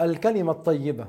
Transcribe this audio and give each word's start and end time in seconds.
الكلمة 0.00 0.52
الطيبة. 0.52 1.06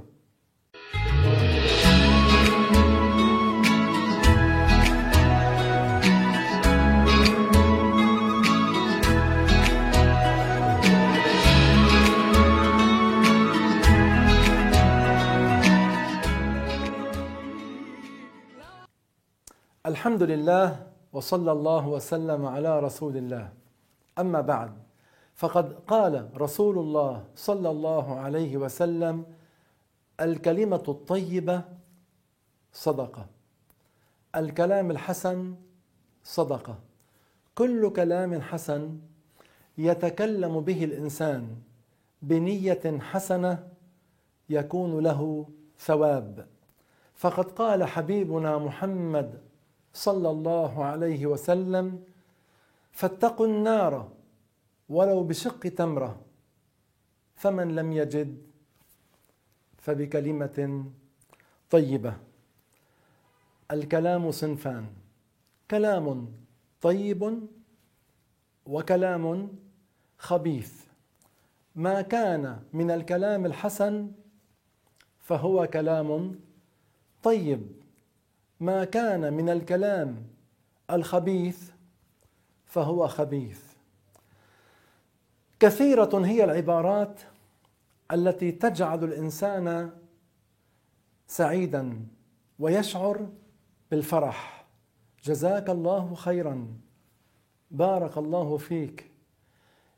الحمد 19.85 20.23
لله 20.23 20.87
وصلى 21.13 21.51
الله 21.51 21.87
وسلم 21.87 22.45
على 22.45 22.79
رسول 22.79 23.17
الله. 23.17 23.49
أما 24.19 24.41
بعد 24.41 24.88
فقد 25.39 25.79
قال 25.87 26.29
رسول 26.37 26.79
الله 26.79 27.23
صلى 27.35 27.69
الله 27.69 28.19
عليه 28.19 28.57
وسلم 28.57 29.25
الكلمة 30.19 30.83
الطيبة 30.87 31.61
صدقة. 32.73 33.25
الكلام 34.35 34.91
الحسن 34.91 35.55
صدقة. 36.23 36.75
كل 37.55 37.89
كلام 37.89 38.41
حسن 38.41 38.99
يتكلم 39.77 40.59
به 40.59 40.83
الإنسان 40.83 41.55
بنية 42.21 42.99
حسنة 42.99 43.67
يكون 44.49 45.03
له 45.03 45.45
ثواب. 45.79 46.47
فقد 47.15 47.51
قال 47.51 47.83
حبيبنا 47.83 48.57
محمد 48.57 49.41
صلى 49.93 50.29
الله 50.29 50.83
عليه 50.85 51.25
وسلم 51.25 52.03
فاتقوا 52.91 53.47
النار 53.47 54.18
ولو 54.89 55.23
بشق 55.23 55.59
تمرة 55.59 56.21
فمن 57.35 57.75
لم 57.75 57.93
يجد 57.93 58.41
فبكلمة 59.77 60.85
طيبة. 61.69 62.17
الكلام 63.71 64.31
صنفان 64.31 64.85
كلام 65.71 66.31
طيب 66.81 67.47
وكلام 68.65 69.49
خبيث. 70.17 70.83
ما 71.75 72.01
كان 72.01 72.63
من 72.73 72.91
الكلام 72.91 73.45
الحسن 73.45 74.11
فهو 75.19 75.67
كلام 75.67 76.39
طيب. 77.23 77.67
ما 78.59 78.85
كان 78.85 79.33
من 79.33 79.49
الكلام 79.49 80.27
الخبيث 80.91 81.71
فهو 82.65 83.07
خبيث. 83.07 83.68
كثيرة 85.59 86.25
هي 86.25 86.43
العبارات 86.43 87.21
التي 88.11 88.51
تجعل 88.51 89.03
الإنسان 89.03 89.91
سعيدا 91.27 92.05
ويشعر 92.59 93.29
بالفرح. 93.91 94.65
جزاك 95.23 95.69
الله 95.69 96.15
خيرا. 96.15 96.67
بارك 97.71 98.17
الله 98.17 98.57
فيك. 98.57 99.11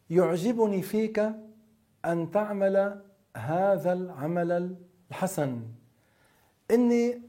يعجبني 0.09 0.81
فيك 0.81 1.31
أن 2.05 2.31
تعمل 2.31 3.01
هذا 3.37 3.93
العمل 3.93 4.75
الحسن. 5.11 5.61
إني 6.71 7.21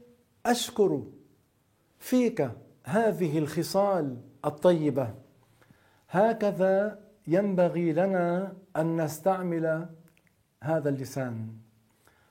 أشكر 0.45 1.03
فيك 1.99 2.51
هذه 2.83 3.37
الخصال 3.37 4.17
الطيبة. 4.45 5.13
هكذا 6.09 7.02
ينبغي 7.27 7.93
لنا 7.93 8.53
أن 8.77 9.01
نستعمل 9.01 9.89
هذا 10.63 10.89
اللسان. 10.89 11.47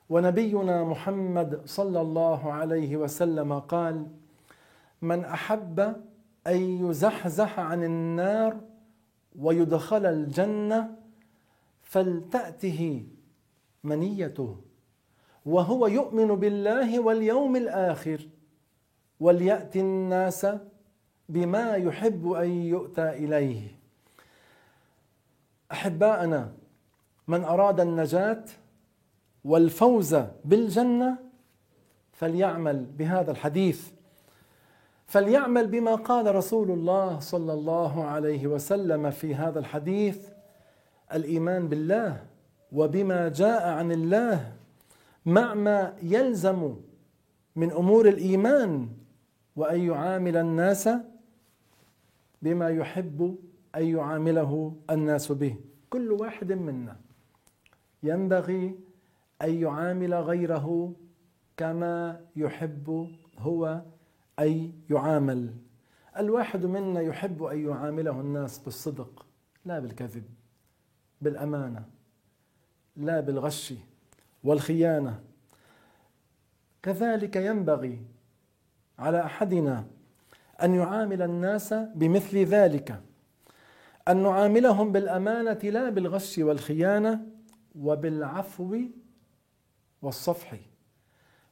ونبينا 0.09 0.84
محمد 0.84 1.61
صلى 1.65 2.01
الله 2.01 2.53
عليه 2.53 2.97
وسلم 2.97 3.59
قال 3.59 4.07
من 5.03 5.25
أحب 5.25 5.81
أن 6.47 6.57
يزحزح 6.57 7.61
عن 7.61 7.84
النار 7.84 8.61
ويدخل 9.39 10.06
الجنة 10.06 10.97
فلتأته 11.83 13.06
منيته 13.84 14.56
وهو 15.47 15.87
يؤمن 15.87 16.27
بالله 16.27 17.00
واليوم 17.00 17.56
الآخر 17.56 18.28
وليأتي 19.21 19.81
الناس 19.81 20.47
بما 21.28 21.75
يحب 21.75 22.33
أن 22.33 22.50
يؤتى 22.50 23.09
إليه. 23.11 23.81
أحباءنا 25.72 26.53
من 27.28 27.44
أراد 27.44 27.81
النجاة 27.81 28.44
والفوز 29.44 30.16
بالجنة 30.44 31.19
فليعمل 32.12 32.84
بهذا 32.84 33.31
الحديث. 33.31 33.91
فليعمل 35.06 35.66
بما 35.66 35.94
قال 35.94 36.34
رسول 36.34 36.71
الله 36.71 37.19
صلى 37.19 37.53
الله 37.53 38.05
عليه 38.05 38.47
وسلم 38.47 39.10
في 39.10 39.34
هذا 39.34 39.59
الحديث 39.59 40.28
الإيمان 41.15 41.69
بالله 41.69 42.22
وبما 42.72 43.28
جاء 43.28 43.69
عن 43.69 43.93
الله 43.93 44.53
مع 45.27 45.54
ما 45.54 45.97
يلزم 46.03 46.77
من 47.56 47.71
أمور 47.72 48.09
الإيمان 48.09 48.89
وأن 49.56 49.81
يعامل 49.81 50.37
الناس 50.37 50.89
بما 52.43 52.71
يحب 52.71 53.37
أن 53.77 53.84
يعامله 53.84 54.77
الناس 54.91 55.33
به. 55.33 55.56
كل 55.91 56.12
واحد 56.12 56.53
منا 56.53 56.97
ينبغي 58.03 58.78
أن 59.43 59.55
يعامل 59.55 60.15
غيره 60.15 60.94
كما 61.56 62.21
يحب 62.37 63.10
هو 63.38 63.83
أن 64.38 64.72
يعامل. 64.91 65.55
الواحد 66.19 66.66
منا 66.66 67.00
يحب 67.00 67.43
أن 67.43 67.66
يعامله 67.69 68.21
الناس 68.21 68.59
بالصدق 68.59 69.27
لا 69.65 69.78
بالكذب 69.78 70.25
بالأمانة 71.21 71.84
لا 72.97 73.21
بالغش 73.21 73.75
والخيانة. 74.44 75.21
كذلك 76.83 77.37
ينبغي 77.37 78.03
على 78.99 79.25
أحدنا 79.25 79.87
أن 80.62 80.75
يعامل 80.75 81.22
الناس 81.22 81.72
بمثل 81.72 82.39
ذلك. 82.39 83.03
أن 84.09 84.23
نعاملهم 84.23 84.93
بالأمانة 84.93 85.59
لا 85.63 85.91
بالغش 85.91 86.39
والخيانة 86.39 87.27
وبالعفو 87.75 88.79
والصفح. 90.03 90.57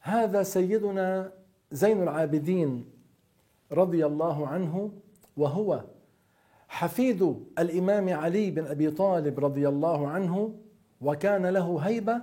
هذا 0.00 0.42
سيدنا 0.42 1.32
زين 1.72 2.02
العابدين 2.02 2.90
رضي 3.72 4.06
الله 4.06 4.48
عنه 4.48 4.92
وهو 5.36 5.84
حفيد 6.68 7.44
الإمام 7.58 8.08
علي 8.08 8.50
بن 8.50 8.66
أبي 8.66 8.90
طالب 8.90 9.44
رضي 9.44 9.68
الله 9.68 10.08
عنه 10.08 10.60
وكان 11.00 11.46
له 11.46 11.78
هيبة 11.78 12.22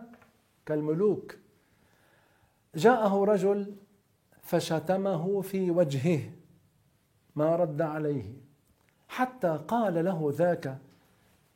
كالملوك. 0.66 1.38
جاءه 2.76 3.24
رجل 3.24 3.76
فشتمه 4.42 5.42
في 5.42 5.72
وجهه 5.72 6.20
ما 7.36 7.56
رد 7.56 7.82
عليه. 7.82 8.47
حتى 9.07 9.59
قال 9.68 10.06
له 10.06 10.34
ذاك 10.35 10.78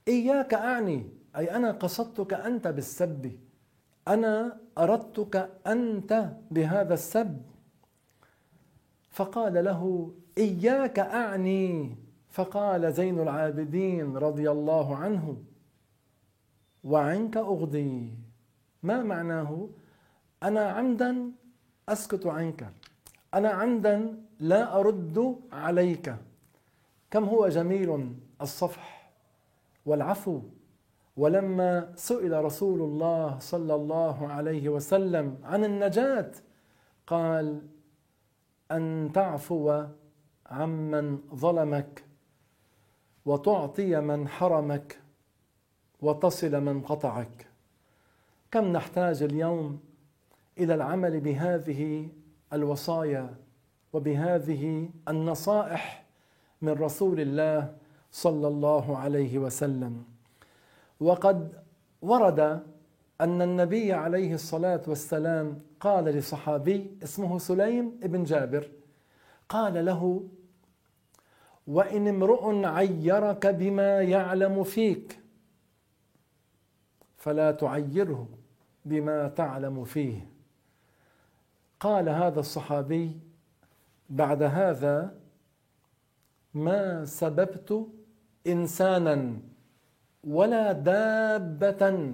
إياك 0.07 0.53
أعني 0.53 1.09
أي 1.35 1.55
أنا 1.55 1.71
قصدتك 1.71 2.33
أنت 2.33 2.67
بالسب. 2.67 3.31
أنا 4.07 4.57
أردتك 4.77 5.49
أنت 5.67 6.29
بهذا 6.51 6.93
السب. 6.93 7.41
فقال 9.11 9.65
له 9.65 10.11
إياك 10.37 10.99
أعني. 10.99 11.95
فقال 12.29 12.93
زين 12.93 13.19
العابدين 13.19 14.17
رضي 14.17 14.51
الله 14.51 14.95
عنه 14.95 15.37
وعنك 16.83 17.37
أغضي. 17.37 18.13
ما 18.83 19.03
معناه 19.03 19.69
أنا 20.43 20.69
عمدا 20.69 21.31
أسكت 21.89 22.25
عنك. 22.27 22.69
أنا 23.33 23.49
عمدا 23.49 24.17
لا 24.39 24.79
أرد 24.79 25.35
عليك. 25.51 26.15
كم 27.11 27.23
هو 27.23 27.47
جميل 27.47 28.15
الصفح 28.41 29.11
والعفو 29.85 30.41
ولما 31.17 31.93
سئل 31.95 32.45
رسول 32.45 32.81
الله 32.81 33.39
صلى 33.39 33.75
الله 33.75 34.27
عليه 34.27 34.69
وسلم 34.69 35.37
عن 35.43 35.63
النجاة 35.63 36.31
قال 37.07 37.61
أن 38.71 39.11
تعفو 39.13 39.83
عمن 40.45 41.19
ظلمك 41.35 42.03
وتعطي 43.25 44.01
من 44.01 44.27
حرمك 44.27 44.99
وتصل 46.01 46.61
من 46.61 46.81
قطعك. 46.81 47.47
كم 48.51 48.65
نحتاج 48.65 49.23
اليوم 49.23 49.79
إلى 50.57 50.73
العمل 50.75 51.19
بهذه 51.19 52.09
الوصايا 52.53 53.35
وبهذه 53.93 54.89
النصائح 55.07 56.00
من 56.61 56.69
رسول 56.69 57.19
الله 57.19 57.75
صلى 58.11 58.47
الله 58.47 58.97
عليه 58.97 59.39
وسلم. 59.39 60.03
وقد 60.99 61.63
ورد 62.01 62.39
أن 63.21 63.41
النبي 63.41 63.93
عليه 63.93 64.33
الصلاة 64.33 64.81
والسلام 64.87 65.61
قال 65.79 66.05
لصحابي 66.05 66.97
اسمه 67.03 67.39
سليم 67.39 67.99
بن 68.03 68.23
جابر 68.23 68.71
قال 69.49 69.85
له 69.85 70.23
وإن 71.67 72.07
امرؤ 72.07 72.65
عيرك 72.65 73.47
بما 73.47 74.01
يعلم 74.01 74.63
فيك 74.63 75.19
فلا 77.17 77.51
تعيره 77.51 78.27
بما 78.85 79.27
تعلم 79.27 79.83
فيه. 79.83 80.27
قال 81.79 82.09
هذا 82.09 82.39
الصحابي 82.39 83.19
بعد 84.09 84.43
هذا 84.43 85.20
ما 86.53 87.05
سببت 87.05 87.87
إنسانا 88.47 89.37
ولا 90.23 90.71
دابة. 90.71 92.13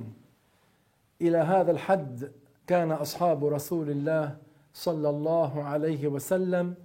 إلى 1.22 1.38
هذا 1.38 1.72
الحد 1.72 2.32
كان 2.68 2.92
أصحاب 2.92 3.46
رسول 3.46 3.90
الله 3.90 4.38
صلى 4.74 5.10
الله 5.10 5.64
عليه 5.64 6.08
وسلم 6.08 6.76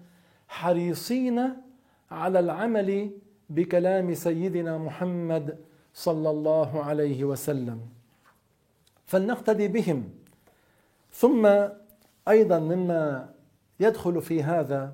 حريصين 0.49 1.49
على 2.11 2.39
العمل 2.39 3.11
بكلام 3.51 4.15
سيدنا 4.15 4.79
محمد 4.79 5.59
صلى 5.95 6.31
الله 6.31 6.85
عليه 6.85 7.25
وسلم. 7.25 7.81
فلنقتدي 9.07 9.69
بهم. 9.69 10.11
ثم 11.13 11.69
أيضا 12.29 12.59
مما 12.59 13.29
يدخل 13.81 14.23
في 14.23 14.43
هذا 14.43 14.93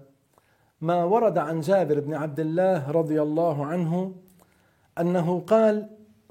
ما 0.80 1.04
ورد 1.04 1.38
عن 1.38 1.60
جابر 1.60 2.00
بن 2.00 2.14
عبد 2.14 2.40
الله 2.40 2.90
رضي 2.90 3.22
الله 3.22 3.66
عنه 3.66 4.14
أنه 5.00 5.40
قال 5.40 5.88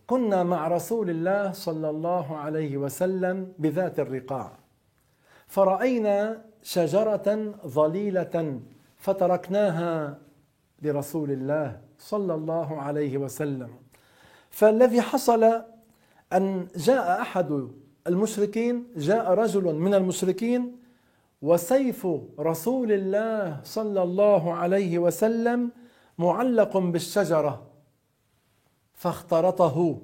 كنا 0.08 0.44
مع 0.44 0.68
رسول 0.68 1.10
الله 1.10 1.52
صلى 1.52 1.90
الله 1.90 2.38
عليه 2.38 2.78
وسلم 2.78 3.54
بذات 3.60 4.00
الرقاع 4.00 4.52
فرأينا 5.48 6.42
شجرة 6.64 7.54
ظليلة 7.68 8.60
فتركناها 8.98 10.18
لرسول 10.82 11.32
الله 11.32 11.82
صلى 12.00 12.34
الله 12.34 12.82
عليه 12.82 13.18
وسلم 13.18 13.70
فالذي 14.50 15.02
حصل 15.02 15.44
أن 16.34 16.68
جاء 16.76 17.22
أحد 17.22 17.68
المشركين 18.08 18.88
جاء 18.96 19.34
رجل 19.34 19.76
من 19.76 19.94
المشركين 19.94 20.87
وسيف 21.42 22.08
رسول 22.40 22.92
الله 22.92 23.62
صلى 23.64 24.04
الله 24.04 24.54
عليه 24.54 25.00
وسلم 25.00 25.72
معلق 26.18 26.78
بالشجرة 26.78 27.68
فاخترطه 28.94 30.02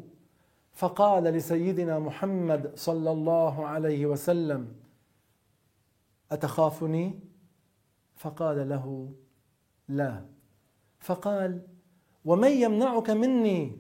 فقال 0.74 1.24
لسيدنا 1.24 2.00
محمد 2.00 2.72
صلى 2.76 3.12
الله 3.12 3.66
عليه 3.66 4.06
وسلم 4.06 4.76
أتخافني؟ 6.32 7.20
فقال 8.16 8.70
له 8.70 9.10
لا. 9.88 10.26
فقال 11.00 11.62
ومن 12.26 12.52
يمنعك 12.52 13.10
مني؟ 13.10 13.78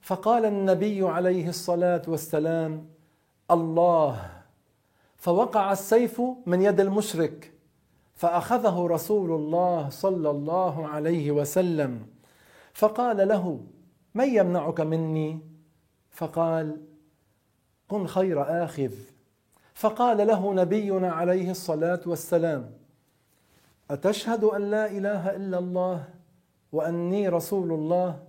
فقال 0.00 0.44
النبي 0.44 1.08
عليه 1.08 1.48
الصلاة 1.48 2.02
والسلام 2.08 2.88
الله. 3.50 4.35
فوقع 5.26 5.72
السيف 5.72 6.22
من 6.46 6.62
يد 6.62 6.80
المشرك 6.80 7.52
فأخذه 8.14 8.86
رسول 8.86 9.30
الله 9.30 9.88
صلى 9.88 10.30
الله 10.30 10.88
عليه 10.88 11.30
وسلم. 11.30 12.06
فقال 12.72 13.28
له 13.28 13.60
من 14.14 14.28
يمنعك 14.28 14.80
مني؟ 14.80 15.40
فقال 16.10 16.80
كن 17.88 18.06
خير 18.06 18.64
آخذ. 18.64 18.92
فقال 19.74 20.26
له 20.26 20.54
نبينا 20.54 21.12
عليه 21.12 21.50
الصلاة 21.50 22.00
والسلام 22.06 22.70
أتشهد 23.90 24.44
أن 24.44 24.70
لا 24.70 24.90
إله 24.90 25.36
إلا 25.36 25.58
الله 25.58 26.08
وأني 26.72 27.28
رسول 27.28 27.72
الله؟ 27.72 28.22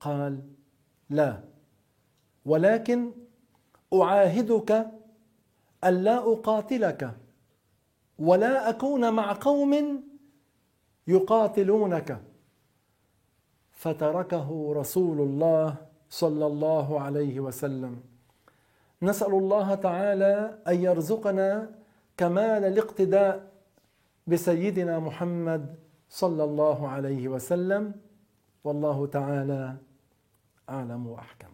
قال 0.00 0.40
لا 1.10 1.40
ولكن 2.46 3.12
أعاهدك 3.94 5.01
الا 5.84 6.32
أقاتلك 6.32 7.10
ولا 8.18 8.70
أكون 8.70 9.12
مع 9.12 9.32
قوم 9.40 10.02
يقاتلونك. 11.06 12.22
فتركه 13.72 14.72
رسول 14.76 15.20
الله 15.20 15.76
صلى 16.10 16.46
الله 16.46 17.00
عليه 17.00 17.40
وسلم. 17.40 18.00
نسأل 19.02 19.34
الله 19.34 19.74
تعالى 19.74 20.58
أن 20.68 20.82
يرزقنا 20.82 21.70
كمال 22.16 22.64
الاقتداء 22.64 23.52
بسيدنا 24.26 24.98
محمد 24.98 25.74
صلى 26.08 26.44
الله 26.44 26.88
عليه 26.88 27.28
وسلم. 27.28 27.94
والله 28.64 29.06
تعالى 29.06 29.76
أعلم 30.68 31.06
وأحكم. 31.06 31.51